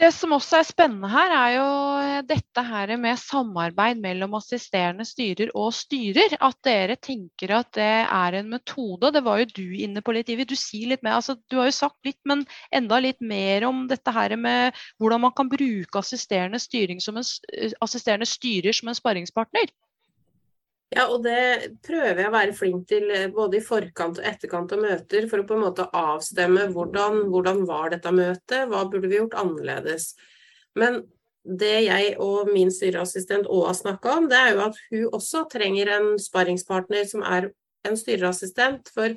[0.03, 1.67] Det som også er spennende her, er jo
[2.03, 6.35] eh, dette her med samarbeid mellom assisterende styrer og styrer.
[6.43, 9.13] At dere tenker at det er en metode.
[9.15, 10.49] Det var jo du inne på litt, Ivi.
[10.49, 12.43] Du sier litt mer, altså, du har jo sagt litt, men
[12.75, 17.23] enda litt mer om dette her med hvordan man kan bruke assisterende, en,
[17.55, 19.71] eh, assisterende styrer som en sparringspartner.
[20.93, 24.75] Ja, og det prøver jeg å være flink til eh, både i forkant og etterkant
[24.77, 29.09] av møter, for å på en måte avstemme hvordan, hvordan var dette møtet, hva burde
[29.09, 30.11] vi gjort annerledes.
[30.77, 31.01] Men
[31.43, 35.91] det jeg og min styreassistent Åa snakka om, det er jo at hun også trenger
[35.97, 37.49] en sparringspartner som er
[37.89, 38.93] en styreassistent.
[38.95, 39.17] For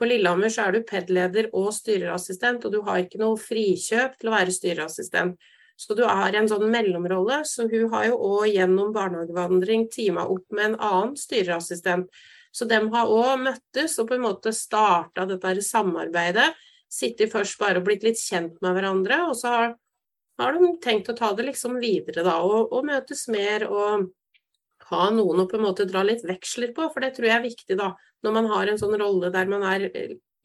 [0.00, 4.30] på Lillehammer så er du PED-leder og styreassistent, og du har ikke noe frikjøp til
[4.30, 5.40] å være styreassistent.
[5.80, 7.40] Så du har en sånn mellomrolle.
[7.48, 12.10] Så hun har jo òg gjennom barnehagevandring teama opp med en annen styreassistent.
[12.52, 16.50] Så de har òg møttes og på en måte starta dette samarbeidet.
[16.90, 19.74] Sittet først bare og blitt litt kjent med hverandre, og så har,
[20.42, 22.40] har de tenkt å ta det liksom videre, da.
[22.42, 24.08] Og, og, møtes mer og
[24.90, 27.46] ha noen å på en måte dra litt veksler på, for det tror jeg er
[27.46, 27.92] viktig, da.
[28.26, 29.86] Når man har en sånn rolle der man er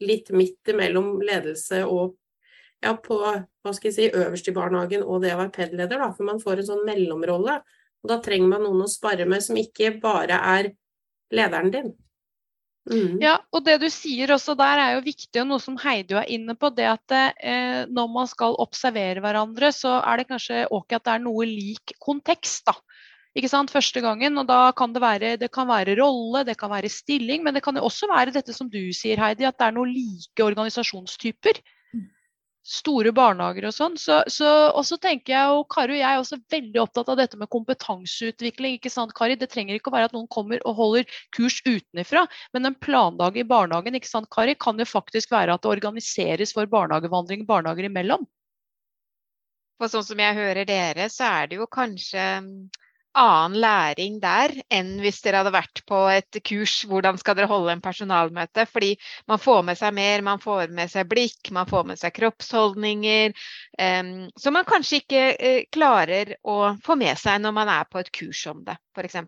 [0.00, 2.14] litt midt imellom ledelse og
[2.86, 6.10] ja, på hva skal jeg si, øverst i barnehagen og det å være PED-leder, da,
[6.14, 7.60] for man får en sånn mellomrolle.
[8.04, 10.72] Og da trenger man noen å spare med som ikke bare er
[11.34, 11.94] lederen din.
[12.86, 13.18] Mm.
[13.18, 16.28] Ja, og det du sier også der er jo viktig, og noe som Heidi er
[16.30, 16.70] inne på.
[16.74, 21.16] Det at eh, når man skal observere hverandre, så er det kanskje ok at det
[21.16, 22.76] er noe lik kontekst, da.
[23.36, 26.70] Ikke sant, første gangen, og da kan det være, det kan være rolle, det kan
[26.72, 29.66] være stilling, men det kan jo også være dette som du sier, Heidi, at det
[29.66, 31.60] er noen like organisasjonstyper
[32.66, 33.96] store barnehager og sånn.
[34.00, 37.18] Så, så, og så tenker jeg, og Kari og jeg er også veldig opptatt av
[37.20, 38.78] dette med kompetanseutvikling.
[38.78, 39.38] ikke sant, Kari?
[39.38, 42.26] Det trenger ikke å være at noen kommer og holder kurs utenfra,
[42.56, 46.54] men en plandag i barnehagen ikke sant, Kari, kan jo faktisk være at det organiseres
[46.56, 48.26] for barnehagevandring barnehager imellom.
[49.76, 52.24] For sånn som jeg hører dere, så er det jo kanskje
[53.16, 57.72] annen læring der enn hvis dere hadde vært på et kurs hvordan skal dere holde
[57.74, 58.66] en personalmøte.
[58.70, 58.92] Fordi
[59.30, 63.36] man får med seg mer, man får med seg blikk, man får med seg kroppsholdninger.
[63.80, 68.02] Um, som man kanskje ikke uh, klarer å få med seg når man er på
[68.02, 69.20] et kurs om det, f.eks.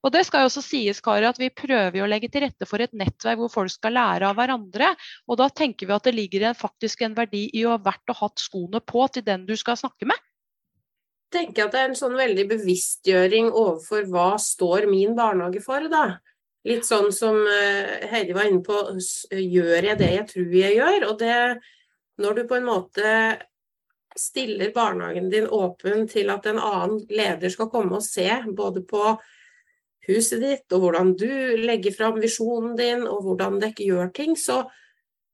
[0.00, 2.80] Og det skal jo også sies, Kari, at Vi prøver å legge til rette for
[2.80, 4.94] et nettverk hvor folk skal lære av hverandre.
[5.28, 8.14] og Da tenker vi at det ligger en, faktisk en verdi i å ha vært
[8.14, 10.29] og hatt skoene på til den du skal snakke med
[11.32, 15.86] tenker jeg at det er en sånn veldig bevisstgjøring overfor hva står min barnehage for,
[15.92, 16.18] da.
[16.68, 18.82] Litt sånn som eh, Heidi var inne på,
[19.32, 21.06] gjør jeg det jeg tror jeg gjør?
[21.08, 21.36] Og det,
[22.20, 23.14] når du på en måte
[24.18, 29.14] stiller barnehagen din åpen til at en annen leder skal komme og se både på
[30.08, 34.64] huset ditt, og hvordan du legger fram visjonen din, og hvordan dere gjør ting, så,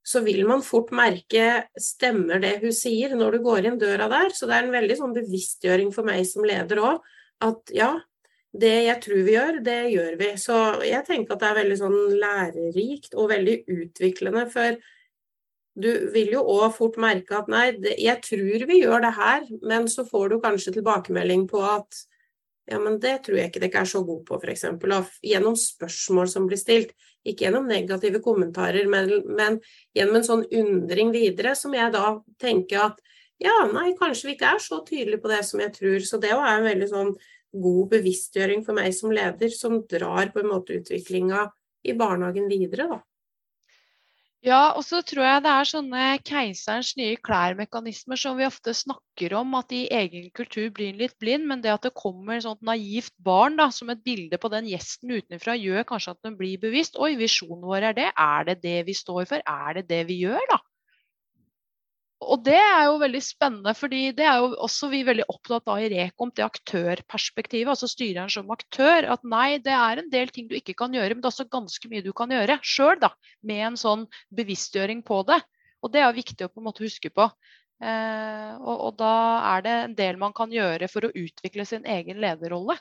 [0.07, 4.35] så vil man fort merke stemmer det hun sier når du går inn døra der.
[4.35, 7.01] Så det er en veldig sånn bevisstgjøring for meg som leder òg,
[7.43, 7.91] at ja,
[8.57, 10.29] det jeg tror vi gjør, det gjør vi.
[10.41, 14.47] Så jeg tenker at det er veldig sånn lærerikt og veldig utviklende.
[14.53, 14.79] For
[15.77, 17.67] du vil jo òg fort merke at nei,
[18.01, 22.07] jeg tror vi gjør det her, men så får du kanskje tilbakemelding på at
[22.67, 24.65] ja, men det tror jeg ikke dere er så gode på, f.eks.
[25.23, 26.97] Gjennom spørsmål som blir stilt.
[27.27, 29.61] Ikke gjennom negative kommentarer, men, men,
[29.95, 33.01] gjennom en sånn undring videre, som jeg da tenker at
[33.43, 35.99] ja, nei, kanskje vi ikke er så tydelige på det som jeg tror.
[36.09, 37.13] Så det er en veldig sånn
[37.57, 41.47] god bevisstgjøring for meg som leder, som drar på en måte utviklinga
[41.87, 43.03] i barnehagen videre, da.
[44.47, 49.35] Ja, og så tror jeg det er sånne keiserens nye klær-mekanismer som vi ofte snakker
[49.41, 52.63] om, at i egen kultur blir en litt blind, men det at det kommer sånt
[52.69, 56.63] naivt barn da, som et bilde på den gjesten utenfra, gjør kanskje at den blir
[56.63, 56.95] bevisst.
[57.03, 58.09] Oi, visjonen vår er det.
[58.15, 59.43] Er det det vi står for?
[59.43, 60.63] Er det det vi gjør, da?
[62.25, 65.83] Og det er jo veldig spennende, fordi det er jo også vi veldig opptatt av
[65.85, 69.11] i Rekom, det aktørperspektivet, altså styreren som aktør.
[69.13, 71.49] At nei, det er en del ting du ikke kan gjøre, men det er også
[71.53, 73.13] ganske mye du kan gjøre sjøl, da.
[73.45, 74.07] Med en sånn
[74.39, 75.43] bevisstgjøring på det.
[75.85, 77.29] Og det er viktig å på en måte huske på.
[77.85, 79.13] Eh, og, og, da
[79.53, 82.79] er det en del man kan gjøre for å utvikle sin egen lederrolle.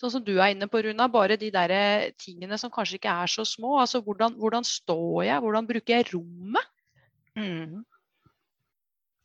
[0.00, 1.10] Sånn som du er inne på, Runa.
[1.12, 1.76] Bare de der
[2.16, 3.76] tingene som kanskje ikke er så små.
[3.82, 5.44] Altså hvordan, hvordan står jeg?
[5.44, 6.76] Hvordan bruker jeg rommet?
[7.36, 7.82] Mm.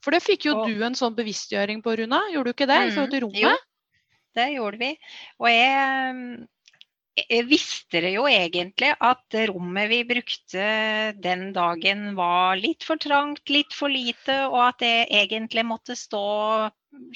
[0.05, 2.21] For det fikk jo og, du en sånn bevisstgjøring på, Runa.
[2.33, 2.81] Gjorde du ikke det?
[2.85, 3.41] i forhold til mm, rommet?
[3.41, 4.03] Jo,
[4.37, 4.91] det gjorde vi.
[5.41, 6.19] Og jeg,
[7.23, 10.69] jeg visste det jo egentlig at rommet vi brukte
[11.25, 16.25] den dagen var litt for trangt, litt for lite, og at det egentlig måtte stå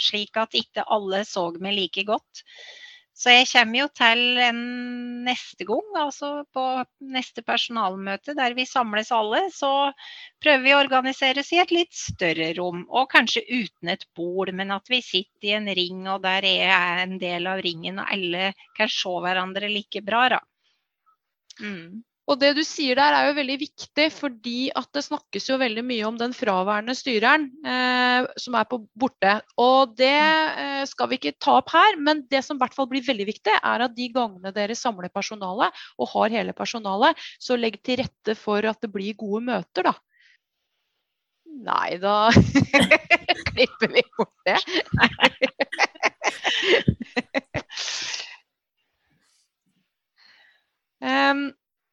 [0.02, 2.44] slik at ikke alle så meg like godt.
[3.20, 4.60] Så jeg kommer jo til en
[5.26, 6.64] neste gang, altså på
[7.12, 9.92] neste personalmøte der vi samles alle, så
[10.40, 12.86] prøver vi å organisere oss i et litt større rom.
[12.88, 16.64] Og kanskje uten et bord, men at vi sitter i en ring, og der er
[16.70, 20.24] jeg en del av ringen, og alle kan se hverandre like bra.
[20.38, 20.40] Da.
[21.60, 22.00] Mm.
[22.30, 25.82] Og det du sier der er jo veldig viktig, fordi at det snakkes jo veldig
[25.86, 29.32] mye om den fraværende styreren eh, som er på borte.
[29.58, 32.90] Og det eh, skal vi ikke ta opp her, men det som i hvert fall
[32.92, 37.58] blir veldig viktig, er at de gangene dere samler personalet og har hele personalet, så
[37.58, 39.94] legg til rette for at det blir gode møter, da.
[41.60, 42.30] Nei, da
[43.50, 44.62] klipper vi bort det.
[51.34, 51.50] um,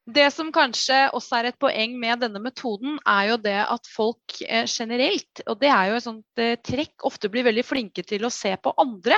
[0.07, 4.37] Det som kanskje også er et poeng med denne metoden, er jo det at folk
[4.45, 8.23] eh, generelt, og det er jo et sånt eh, trekk, ofte blir veldig flinke til
[8.23, 9.17] å se på andre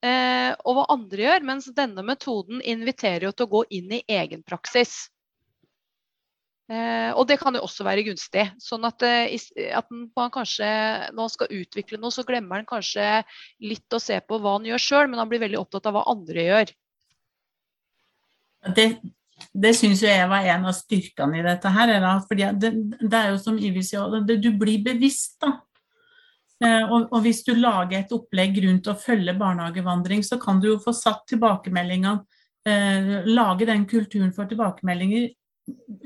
[0.00, 4.00] eh, og hva andre gjør, mens denne metoden inviterer jo til å gå inn i
[4.08, 5.10] egen praksis.
[6.72, 8.46] Og det kan jo også være gunstig.
[8.62, 10.68] Sånn at, at man kanskje,
[11.10, 13.08] når man skal utvikle noe, så glemmer man kanskje
[13.60, 16.06] litt å se på hva han gjør sjøl, men han blir veldig opptatt av hva
[16.14, 16.72] andre gjør.
[18.78, 18.86] Det,
[19.52, 21.92] det syns jeg var en av styrkene i dette her.
[22.28, 25.58] fordi det, det er jo som Ivi sier, du blir bevisst, da.
[26.62, 30.68] Eh, og, og, hvis du lager et opplegg rundt å følge barnehagevandring, så kan du
[30.72, 32.22] jo få satt tilbakemeldingene
[32.68, 35.32] eh, Lage den kulturen for tilbakemeldinger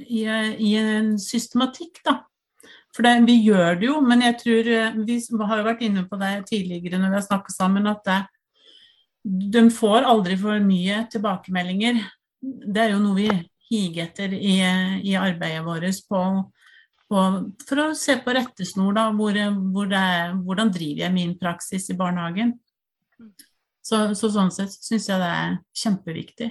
[0.07, 2.23] i, i en systematikk, da.
[2.97, 5.19] For det, vi gjør det jo, men jeg tror eh, Vi
[5.51, 8.21] har jo vært inne på det tidligere når vi har snakket sammen, at det,
[9.27, 12.01] de får aldri for mye tilbakemeldinger
[12.41, 13.31] det er jo noe vi
[13.71, 14.59] higer etter i,
[15.03, 16.21] i arbeidet vårt på,
[17.11, 17.25] på,
[17.67, 19.39] for å se på rettesnor, da, hvor,
[19.75, 22.55] hvor er, hvordan driver jeg min praksis i barnehagen.
[23.87, 26.51] Så, så sånn sett syns jeg det er kjempeviktig.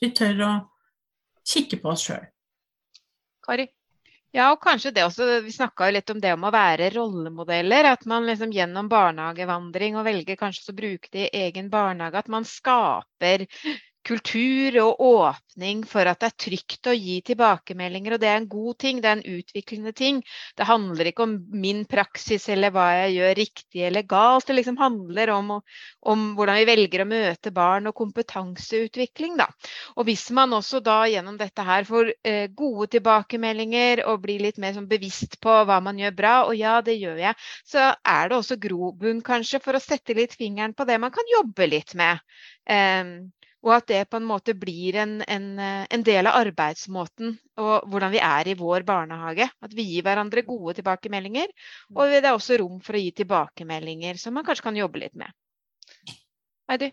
[0.00, 0.52] Vi tør å
[1.46, 2.28] kikke på oss sjøl.
[3.44, 3.66] Kari?
[4.34, 7.86] Ja, og kanskje det også, Vi snakka litt om det om å være rollemodeller.
[7.92, 12.24] At man liksom gjennom barnehagevandring og velger kanskje å bruke det i egen barnehage.
[12.24, 13.46] At man skaper
[14.04, 18.14] kultur og åpning for at det er trygt å gi tilbakemeldinger.
[18.14, 20.20] Og det er en god ting, det er en utviklende ting.
[20.58, 24.48] Det handler ikke om min praksis eller hva jeg gjør riktig eller galt.
[24.48, 25.52] Det liksom handler om,
[26.12, 29.38] om hvordan vi velger å møte barn og kompetanseutvikling.
[29.40, 29.48] Da.
[29.96, 34.60] Og hvis man også da gjennom dette her får eh, gode tilbakemeldinger og blir litt
[34.62, 38.28] mer sånn bevisst på hva man gjør bra, og ja, det gjør jeg, så er
[38.28, 41.96] det også grobunn kanskje for å sette litt fingeren på det man kan jobbe litt
[41.98, 42.20] med.
[42.68, 43.32] Um,
[43.64, 48.12] og at det på en måte blir en, en, en, del av arbeidsmåten og hvordan
[48.12, 49.46] vi er i vår barnehage.
[49.64, 51.48] At vi gir hverandre gode tilbakemeldinger.
[51.94, 55.16] Og det er også rom for å gi tilbakemeldinger som man kanskje kan jobbe litt
[55.16, 55.32] med.
[56.68, 56.90] Heidi?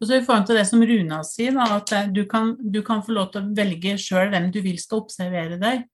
[0.00, 3.04] Og så I forhold til det som Runa sier, da, at du kan, du kan,
[3.04, 5.84] få lov til å velge sjøl hvem du vil skal observere deg.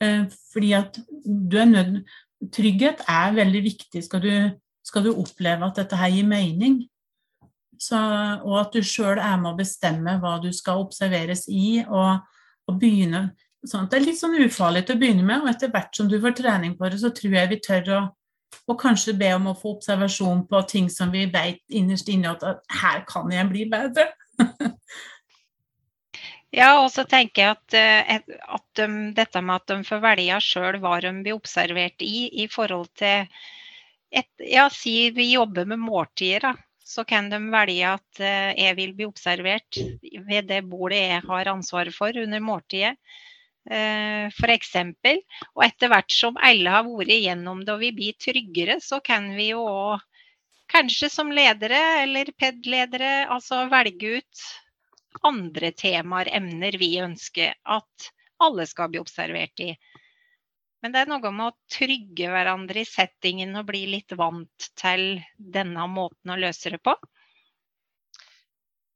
[0.00, 0.22] Eh,
[0.54, 2.04] fordi at du er nødt
[2.42, 4.00] Trygghet er veldig viktig.
[4.02, 4.32] Skal du,
[4.82, 6.80] skal du oppleve at dette her gir mening,
[7.82, 7.98] så,
[8.46, 12.22] og at du sjøl er med å bestemme hva du skal observeres i, og,
[12.70, 13.32] og begynne
[13.66, 16.16] sånn Det er litt sånn ufarlig til å begynne med, og etter hvert som du
[16.22, 18.02] får trening på det, så tror jeg vi tør å
[18.70, 22.44] og kanskje be om å få observasjon på ting som vi veit innerst inne at,
[22.46, 24.06] at her kan jeg bli bedre.
[26.60, 30.42] ja, og så tenker jeg at, eh, at de, dette med at de får velge
[30.44, 33.26] sjøl hva de blir observert i, i forhold til
[34.12, 36.54] et, ja, si vi jobber med måltider, da.
[36.92, 39.80] Så kan de velge at eh, jeg vil bli observert
[40.28, 42.96] ved det bordet jeg har ansvaret for under måltidet.
[43.62, 44.72] for F.eks.
[45.54, 49.28] Og etter hvert som alle har vært igjennom det og vi blir tryggere, så kan
[49.36, 50.02] vi jo òg
[50.72, 54.44] kanskje som ledere eller PED-ledere altså velge ut
[55.28, 59.72] andre temaer, emner vi ønsker at alle skal bli observert i.
[60.82, 65.20] Men det er noe med å trygge hverandre i settingen og bli litt vant til
[65.38, 66.96] denne måten å løse det på.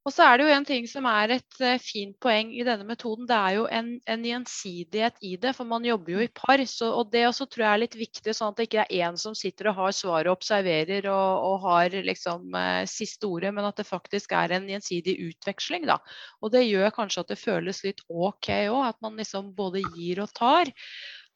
[0.07, 2.87] Og så er det jo en ting som er et uh, fint poeng i denne
[2.87, 3.27] metoden.
[3.27, 6.63] Det er jo en, en gjensidighet i det, for man jobber jo i par.
[6.71, 9.19] Så, og det også tror jeg er litt viktig, sånn at det ikke er én
[9.19, 13.67] som sitter og har svaret og observerer og, og har liksom eh, siste ordet, men
[13.67, 15.91] at det faktisk er en gjensidig utveksling.
[15.91, 15.99] Da.
[16.39, 20.23] Og det gjør kanskje at det føles litt OK òg, at man liksom både gir
[20.23, 20.71] og tar.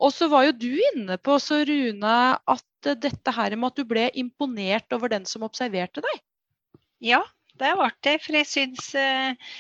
[0.01, 2.15] Og så var jo du inne på, så Rune,
[2.55, 6.23] at dette her med at du ble imponert over den som observerte deg.
[7.05, 7.21] Ja,
[7.61, 8.17] det ble det.
[8.25, 9.53] For jeg syns eh,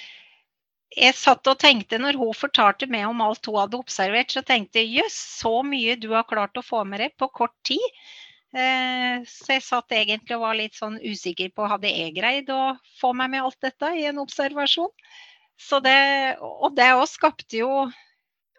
[0.96, 4.80] Jeg satt og tenkte når hun fortalte meg om alt hun hadde observert, så tenkte
[4.80, 7.84] jeg jøss, så mye du har klart å få med deg på kort tid.
[8.50, 12.74] Eh, så jeg satt egentlig og var litt sånn usikker på hadde jeg greid å
[12.98, 14.90] få meg med alt dette i en observasjon.
[15.60, 17.70] Så det, og det òg skapte jo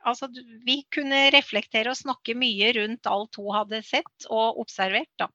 [0.08, 0.30] altså,
[0.66, 5.12] vi kunne reflektere og snakke mye rundt alt hun hadde sett og observert.
[5.20, 5.28] Da.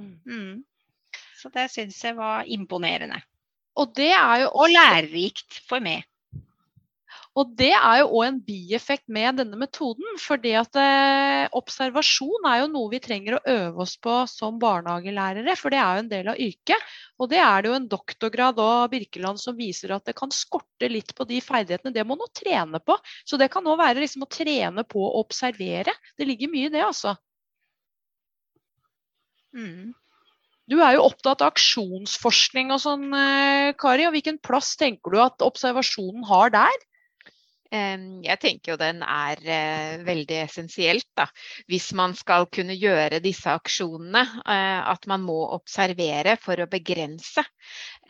[0.00, 0.16] Mm.
[0.24, 0.64] mm.
[1.38, 3.20] Så det syns jeg var imponerende.
[3.76, 6.06] Og det er jo Og lærerikt for meg.
[7.34, 10.06] Og det er jo òg en bieffekt med denne metoden.
[10.22, 15.56] fordi at eh, observasjon er jo noe vi trenger å øve oss på som barnehagelærere.
[15.58, 16.94] For det er jo en del av yrket.
[17.18, 20.90] Og det er det jo en doktorgrad av Birkeland som viser at det kan skorte
[20.90, 21.94] litt på de ferdighetene.
[21.94, 22.98] Det må man trene på.
[23.26, 25.98] Så det kan òg være liksom å trene på å observere.
[26.14, 27.18] Det ligger mye i det, altså.
[29.58, 29.90] Mm.
[30.70, 34.06] Du er jo opptatt av aksjonsforskning og sånn, eh, Kari.
[34.06, 36.84] og Hvilken plass tenker du at observasjonen har der?
[38.24, 41.26] Jeg tenker jo den er eh, veldig essensielt, da.
[41.70, 44.22] Hvis man skal kunne gjøre disse aksjonene.
[44.44, 47.44] Eh, at man må observere for å begrense.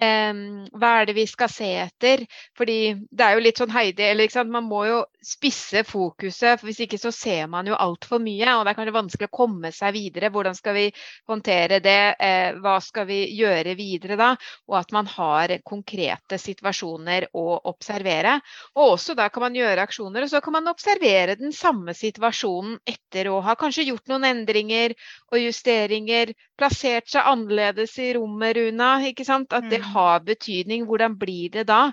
[0.01, 2.25] Hva er det vi skal se etter?
[2.59, 6.61] Fordi det er jo litt sånn Heidi, eller man må jo spisse fokuset.
[6.61, 8.49] for Hvis ikke så ser man jo altfor mye.
[8.57, 10.31] Og det er kanskje vanskelig å komme seg videre.
[10.35, 10.87] Hvordan skal vi
[11.31, 12.17] håndtere det?
[12.19, 14.33] Eh, hva skal vi gjøre videre da?
[14.69, 18.39] Og at man har konkrete situasjoner å observere.
[18.75, 22.79] Og også da kan man gjøre aksjoner, og så kan man observere den samme situasjonen
[22.89, 24.95] etter å ha kanskje gjort noen endringer
[25.33, 28.97] og justeringer, plassert seg annerledes i rommet, Runa.
[29.09, 29.53] ikke sant?
[29.55, 29.84] At det.
[29.85, 30.85] Har betydning.
[30.89, 31.93] Hvordan blir det da?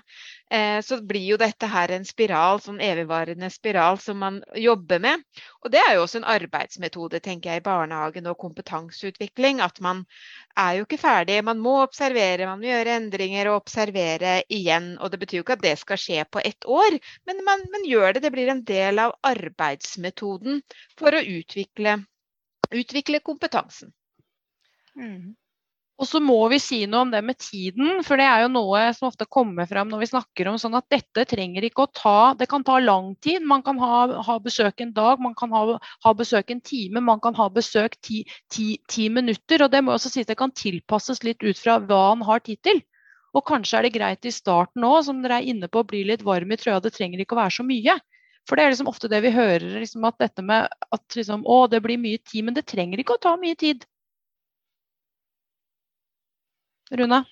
[0.52, 5.22] Eh, så blir jo dette her en spiral, sånn evigvarende spiral som man jobber med.
[5.64, 9.62] Og det er jo også en arbeidsmetode, tenker jeg, i barnehagen og kompetanseutvikling.
[9.64, 10.04] At man
[10.58, 11.38] er jo ikke ferdig.
[11.46, 14.92] Man må observere, man må gjøre endringer og observere igjen.
[15.00, 17.88] Og det betyr jo ikke at det skal skje på ett år, men man, men
[17.88, 18.26] gjør det.
[18.26, 20.60] Det blir en del av arbeidsmetoden
[21.00, 22.00] for å utvikle,
[22.72, 23.94] utvikle kompetansen.
[24.98, 25.32] Mm.
[26.00, 28.80] Og så må vi si noe om det med tiden, for det er jo noe
[28.96, 32.14] som ofte kommer fram når vi snakker om sånn at dette trenger ikke å ta
[32.38, 33.44] Det kan ta lang tid.
[33.46, 37.20] Man kan ha, ha besøk en dag, man kan ha, ha, besøk en time, man
[37.22, 39.62] kan ha besøk ti, ti, ti minutter.
[39.62, 42.42] Og det må også si at det kan tilpasses litt ut fra hva han har
[42.48, 42.82] tid til.
[43.36, 46.02] Og kanskje er det greit i starten òg, som dere er inne på, å bli
[46.08, 46.80] litt varm i trøya.
[46.84, 48.00] Det trenger ikke å være så mye.
[48.48, 51.62] For det er liksom ofte det vi hører, liksom at dette med at liksom, å,
[51.70, 52.48] det blir mye tid.
[52.48, 53.86] Men det trenger ikke å ta mye tid.
[56.92, 57.22] Runa?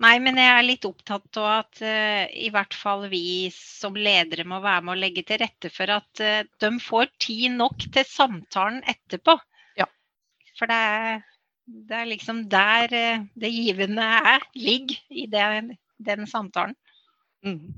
[0.00, 4.46] Nei, men jeg er litt opptatt av at uh, i hvert fall vi som ledere
[4.48, 8.06] må være med å legge til rette for at uh, de får tid nok til
[8.08, 9.36] samtalen etterpå.
[9.76, 9.86] Ja.
[10.56, 11.20] For det er,
[11.90, 15.44] det er liksom der uh, det givende er, ligger i det,
[16.08, 16.78] den samtalen.
[17.46, 17.72] Mm.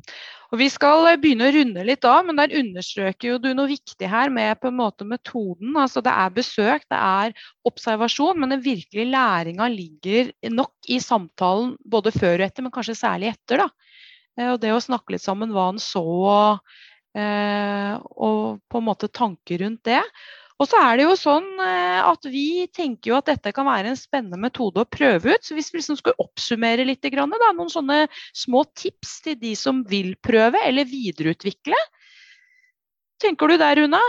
[0.52, 3.70] Og Vi skal eh, begynne å runde litt av, men der understreker jo du noe
[3.70, 5.70] viktig her med på en måte metoden.
[5.78, 7.36] Altså Det er besøk, det er
[7.68, 12.98] observasjon, men den virkelige læringa ligger nok i samtalen både før og etter, men kanskje
[12.98, 13.64] særlig etter.
[13.64, 13.68] da.
[14.38, 16.04] Eh, og Det å snakke litt sammen hva han så,
[17.14, 20.02] eh, og på en måte tanker rundt det.
[20.60, 23.92] Og så er det jo sånn eh, at vi tenker jo at dette kan være
[23.92, 25.46] en spennende metode å prøve ut.
[25.46, 27.26] Så hvis vi liksom skulle oppsummere litt, da,
[27.56, 28.04] noen sånne
[28.36, 31.78] små tips til de som vil prøve eller videreutvikle.
[33.22, 34.02] Tenker du der, Runa?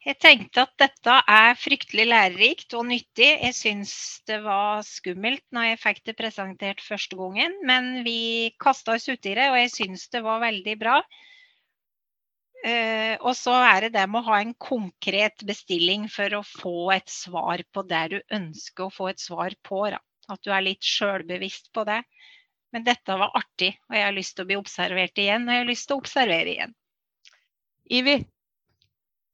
[0.00, 3.28] Jeg tenkte at dette er fryktelig lærerikt og nyttig.
[3.44, 3.92] Jeg syns
[4.28, 9.34] det var skummelt når jeg fikk det presentert første gangen, men vi kasta oss uti
[9.36, 10.96] det, og jeg syns det var veldig bra.
[12.60, 16.90] Eh, og så er det det med å ha en konkret bestilling for å få
[16.92, 19.86] et svar på det du ønsker å få et svar på.
[19.94, 20.00] Da.
[20.30, 22.02] At du er litt sjølbevisst på det.
[22.70, 25.64] Men dette var artig, og jeg har lyst til å bli observert igjen, og jeg
[25.64, 26.76] har lyst til å observere igjen.
[27.90, 28.20] Ivi?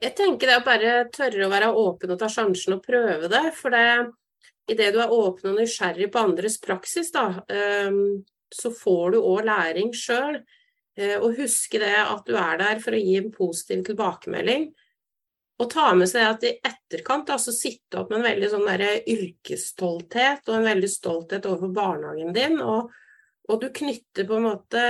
[0.01, 3.43] Jeg tenker det å bare tørre å være åpen og ta sjansen og prøve det.
[3.57, 3.85] For det,
[4.73, 7.29] idet du er åpen og nysgjerrig på andres praksis, da,
[7.89, 8.23] um,
[8.53, 10.41] så får du òg læring sjøl.
[10.97, 14.71] Eh, og huske det at du er der for å gi en positiv tilbakemelding.
[15.57, 18.67] Og ta med seg at i etterkant altså sitte opp med en veldig sånn
[19.15, 22.61] yrkesstolthet og en veldig stolthet overfor barnehagen din.
[22.61, 22.93] Og,
[23.49, 24.83] og du knytter på en måte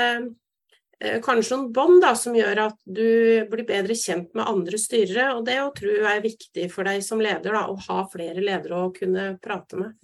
[0.99, 5.33] eh, kanskje noen bånd som gjør at du blir bedre kjent med andre styrere.
[5.39, 8.87] Og det tror jeg er viktig for deg som leder, da, å ha flere ledere
[8.87, 9.95] å kunne prate med.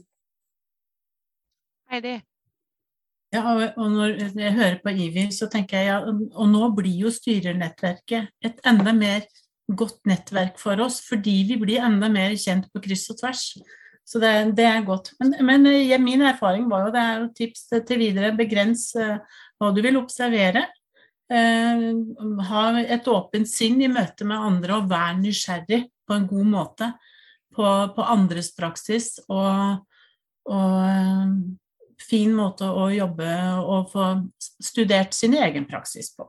[1.91, 2.21] Heidi?
[3.33, 7.13] Ja, og når jeg hører på Ivi, så tenker jeg ja, og nå blir jo
[7.13, 9.25] styrernettverket et enda mer
[9.73, 13.47] godt nettverk for oss, fordi vi blir enda mer kjent på kryss og tvers.
[14.05, 15.15] Så det, det er godt.
[15.23, 19.23] Men, men ja, min erfaring var jo, det er jo tips til videre, begrens uh,
[19.57, 20.67] hva du vil observere.
[21.33, 21.85] Eh,
[22.51, 26.91] ha et åpent sinn i møte med andre og vær nysgjerrig på en god måte
[27.57, 27.65] på,
[27.97, 29.15] på andres praksis.
[29.33, 29.87] og,
[30.51, 31.33] og uh,
[32.05, 33.33] fin måte å jobbe
[33.63, 34.13] og få
[34.63, 36.29] studert sin egen praksis på.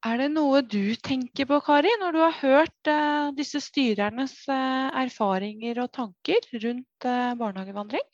[0.00, 4.88] Er det noe du tenker på, Kari, når du har hørt uh, disse styrernes uh,
[4.96, 8.06] erfaringer og tanker rundt uh, barnehagevandring?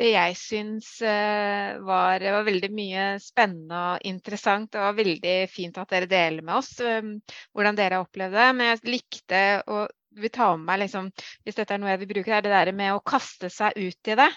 [0.00, 4.70] Det jeg syns var, var, veldig mye spennende og interessant.
[4.72, 7.10] Det var veldig fint at dere deler med oss um,
[7.52, 8.46] hvordan dere har opplevd det.
[8.56, 9.82] Men jeg likte å
[10.16, 11.10] vil ta med meg, liksom,
[11.44, 14.10] hvis dette er noe jeg vil bruke, er det der med å kaste seg ut
[14.10, 14.30] i det.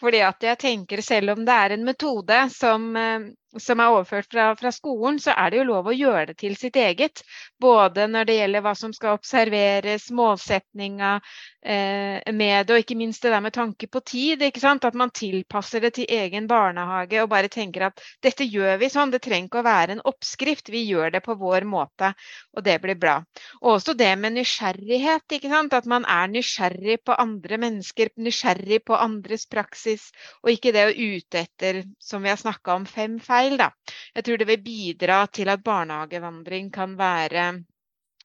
[0.00, 4.28] Fordi at jeg tenker selv om det er en metode som, eh, som er overført
[4.30, 7.22] fra, fra, skolen, så er det jo lov å gjøre det til sitt eget.
[7.60, 13.24] Både når det gjelder hva som skal observeres, målsetninga eh, med det, og ikke minst
[13.26, 14.44] det der med tanke på tid.
[14.70, 19.10] At man tilpasser det til egen barnehage og bare tenker at dette gjør vi sånn.
[19.10, 22.12] Det trenger ikke å være en oppskrift, vi gjør det på vår måte,
[22.54, 23.18] og det blir bra.
[23.64, 25.26] Og også det med nysgjerrighet.
[25.50, 30.08] At man er nysgjerrig på andre mennesker, nysgjerrig på andres praksis,
[30.44, 33.58] og ikke det å ute etter, som vi har snakka om, fem feil feil.
[33.60, 33.70] Da.
[34.14, 37.48] Jeg tror det vil bidra til at barnehagevandring kan være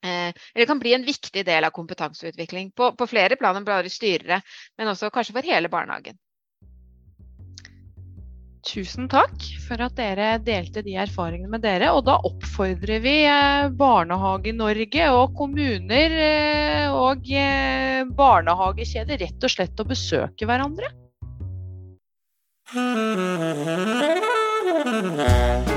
[0.04, 3.92] eh, eller kan bli en viktig del av kompetanseutvikling på, på flere plan enn bare
[3.92, 4.42] styrere,
[4.78, 6.20] men også kanskje for hele barnehagen.
[8.66, 11.92] Tusen takk for at dere delte de erfaringene med dere.
[11.94, 17.30] Og da oppfordrer vi eh, Barnehage-Norge og kommuner eh, og
[18.18, 20.90] barnehagekjeder rett og slett å besøke hverandre.
[24.84, 25.75] ねえ。